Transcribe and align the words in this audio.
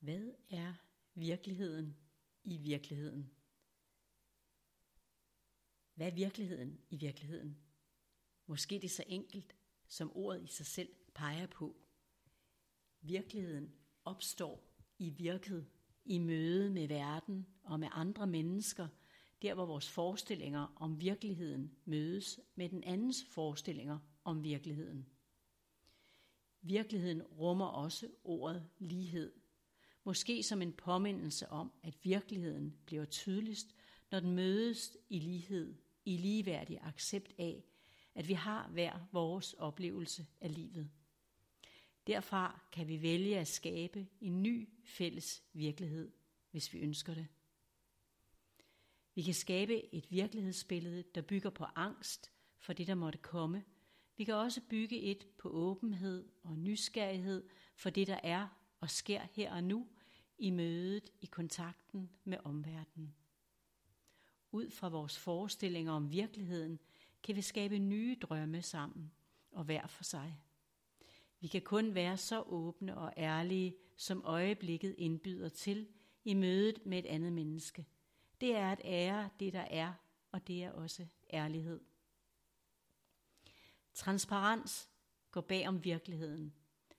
Hvad 0.00 0.32
er 0.50 0.74
virkeligheden 1.14 1.96
i 2.44 2.56
virkeligheden? 2.56 3.30
Hvad 5.94 6.06
er 6.06 6.14
virkeligheden 6.14 6.80
i 6.90 6.96
virkeligheden? 6.96 7.58
Måske 8.46 8.74
det 8.74 8.84
er 8.84 8.88
så 8.88 9.04
enkelt, 9.06 9.56
som 9.88 10.16
ordet 10.16 10.44
i 10.44 10.46
sig 10.46 10.66
selv 10.66 10.88
peger 11.14 11.46
på. 11.46 11.76
Virkeligheden 13.00 13.74
opstår 14.04 14.74
i 14.98 15.10
virket, 15.10 15.66
i 16.04 16.18
møde 16.18 16.70
med 16.70 16.88
verden 16.88 17.46
og 17.62 17.80
med 17.80 17.88
andre 17.92 18.26
mennesker, 18.26 18.88
der 19.42 19.54
hvor 19.54 19.66
vores 19.66 19.88
forestillinger 19.88 20.72
om 20.76 21.00
virkeligheden 21.00 21.76
mødes 21.84 22.40
med 22.54 22.68
den 22.68 22.84
andens 22.84 23.24
forestillinger 23.24 23.98
om 24.24 24.42
virkeligheden. 24.42 25.06
Virkeligheden 26.60 27.22
rummer 27.22 27.66
også 27.66 28.10
ordet 28.24 28.70
lighed, 28.78 29.32
måske 30.04 30.42
som 30.42 30.62
en 30.62 30.72
påmindelse 30.72 31.48
om, 31.48 31.72
at 31.82 32.04
virkeligheden 32.04 32.76
bliver 32.86 33.04
tydeligst, 33.04 33.74
når 34.10 34.20
den 34.20 34.32
mødes 34.32 34.96
i 35.08 35.18
lighed, 35.18 35.74
i 36.04 36.16
ligeværdig 36.16 36.78
accept 36.82 37.32
af, 37.38 37.64
at 38.14 38.28
vi 38.28 38.32
har 38.32 38.68
hver 38.68 39.08
vores 39.12 39.52
oplevelse 39.52 40.26
af 40.40 40.54
livet. 40.54 40.90
Derfra 42.06 42.60
kan 42.72 42.88
vi 42.88 43.02
vælge 43.02 43.38
at 43.38 43.48
skabe 43.48 44.06
en 44.20 44.42
ny 44.42 44.68
fælles 44.84 45.42
virkelighed, 45.52 46.12
hvis 46.50 46.72
vi 46.72 46.78
ønsker 46.78 47.14
det. 47.14 47.26
Vi 49.14 49.22
kan 49.22 49.34
skabe 49.34 49.94
et 49.94 50.10
virkelighedsbillede, 50.10 51.04
der 51.14 51.22
bygger 51.22 51.50
på 51.50 51.64
angst 51.74 52.32
for 52.58 52.72
det, 52.72 52.86
der 52.86 52.94
måtte 52.94 53.18
komme. 53.18 53.64
Vi 54.16 54.24
kan 54.24 54.34
også 54.34 54.60
bygge 54.68 55.00
et 55.00 55.26
på 55.38 55.48
åbenhed 55.48 56.28
og 56.42 56.58
nysgerrighed 56.58 57.48
for 57.76 57.90
det, 57.90 58.06
der 58.06 58.20
er 58.22 58.59
og 58.80 58.90
sker 58.90 59.22
her 59.32 59.52
og 59.52 59.64
nu 59.64 59.86
i 60.38 60.50
mødet, 60.50 61.10
i 61.20 61.26
kontakten 61.26 62.10
med 62.24 62.38
omverdenen. 62.44 63.14
Ud 64.52 64.70
fra 64.70 64.88
vores 64.88 65.18
forestillinger 65.18 65.92
om 65.92 66.10
virkeligheden 66.10 66.78
kan 67.22 67.36
vi 67.36 67.42
skabe 67.42 67.78
nye 67.78 68.16
drømme 68.22 68.62
sammen 68.62 69.12
og 69.52 69.64
hver 69.64 69.86
for 69.86 70.04
sig. 70.04 70.40
Vi 71.40 71.48
kan 71.48 71.62
kun 71.62 71.94
være 71.94 72.16
så 72.16 72.42
åbne 72.42 72.96
og 72.96 73.12
ærlige, 73.16 73.76
som 73.96 74.22
øjeblikket 74.24 74.94
indbyder 74.98 75.48
til 75.48 75.88
i 76.24 76.34
mødet 76.34 76.86
med 76.86 76.98
et 76.98 77.06
andet 77.06 77.32
menneske. 77.32 77.86
Det 78.40 78.54
er 78.56 78.72
at 78.72 78.80
ære 78.84 79.30
det, 79.40 79.52
der 79.52 79.66
er, 79.70 79.92
og 80.32 80.46
det 80.46 80.64
er 80.64 80.72
også 80.72 81.06
ærlighed. 81.32 81.80
Transparens 83.94 84.88
går 85.30 85.40
bag 85.40 85.68
om 85.68 85.84
virkeligheden, 85.84 86.54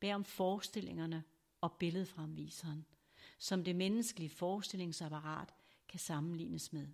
bag 0.00 0.14
om 0.14 0.24
forestillingerne 0.24 1.24
og 1.62 1.72
billedfremviseren, 1.72 2.86
som 3.38 3.64
det 3.64 3.76
menneskelige 3.76 4.30
forestillingsapparat 4.30 5.54
kan 5.88 6.00
sammenlignes 6.00 6.72
med. 6.72 6.88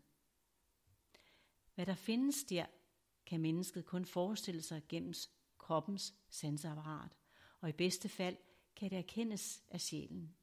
Hvad 1.74 1.86
der 1.86 1.94
findes 1.94 2.44
der, 2.44 2.66
kan 3.26 3.40
mennesket 3.40 3.84
kun 3.84 4.04
forestille 4.04 4.62
sig 4.62 4.82
gennem 4.88 5.14
kroppens 5.58 6.14
sansapparat, 6.30 7.16
og 7.60 7.68
i 7.68 7.72
bedste 7.72 8.08
fald 8.08 8.36
kan 8.76 8.90
det 8.90 8.98
erkendes 8.98 9.62
af 9.68 9.80
sjælen. 9.80 10.36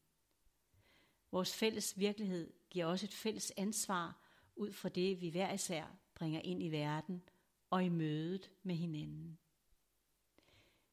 Vores 1.31 1.55
fælles 1.55 1.99
virkelighed 1.99 2.53
giver 2.69 2.85
også 2.85 3.05
et 3.05 3.13
fælles 3.13 3.53
ansvar 3.57 4.21
ud 4.55 4.73
fra 4.73 4.89
det, 4.89 5.21
vi 5.21 5.29
hver 5.29 5.53
især 5.53 5.97
bringer 6.15 6.41
ind 6.41 6.63
i 6.63 6.71
verden 6.71 7.23
og 7.69 7.83
i 7.83 7.89
mødet 7.89 8.51
med 8.63 8.75
hinanden. 8.75 9.39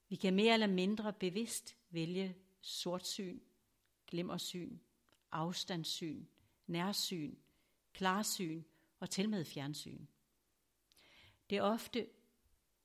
Vi 0.09 0.17
kan 0.17 0.35
mere 0.35 0.55
eller 0.55 0.67
mindre 0.67 1.13
bevidst 1.13 1.77
vælge 1.91 2.37
sortsyn, 2.63 3.41
glimmersyn, 4.07 4.79
afstandssyn, 5.33 6.25
nærsyn, 6.67 7.35
klarsyn 7.93 8.63
og 9.01 9.11
til 9.11 9.29
med 9.29 9.45
fjernsyn. 9.45 10.07
Det 11.51 11.59
er 11.59 11.63
ofte 11.63 12.09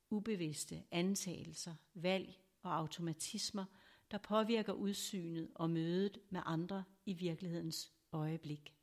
ubevidste 0.10 0.84
antagelser, 0.92 1.76
valg 1.94 2.40
og 2.62 2.76
automatismer, 2.76 3.66
der 4.12 4.18
påvirker 4.18 4.74
udsynet 4.74 5.52
og 5.56 5.70
mødet 5.70 6.20
med 6.30 6.42
andre 6.46 6.84
i 7.06 7.14
virkelighedens 7.14 7.92
øjeblik. 8.12 8.76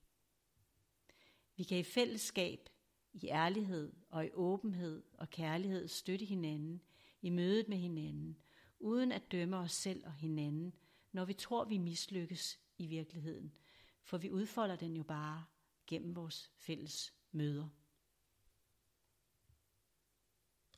Vi 1.57 1.63
kan 1.63 1.79
i 1.79 1.83
fællesskab, 1.83 2.69
i 3.13 3.29
ærlighed 3.29 3.93
og 4.11 4.27
i 4.27 4.31
åbenhed 4.33 5.03
og 5.13 5.31
kærlighed 5.31 5.89
støtte 5.89 6.25
hinanden 6.25 6.83
i 7.23 7.31
mødet 7.31 7.69
med 7.69 7.79
hinanden, 7.79 8.37
uden 8.79 9.13
at 9.13 9.33
dømme 9.33 9.57
os 9.57 9.73
selv 9.73 10.07
og 10.07 10.13
hinanden, 10.13 10.75
når 11.15 11.25
vi 11.25 11.33
tror, 11.33 11.65
vi 11.65 11.79
mislykkes 11.79 12.61
i 12.79 12.87
virkeligheden, 12.87 13.53
for 14.03 14.19
vi 14.19 14.31
udfolder 14.31 14.77
den 14.77 14.97
jo 14.97 15.03
bare 15.03 15.45
gennem 15.87 16.17
vores 16.17 16.51
fælles 16.57 17.15
møder. 17.33 17.69